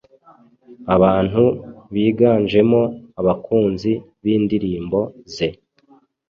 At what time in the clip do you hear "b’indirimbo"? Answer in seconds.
4.23-4.99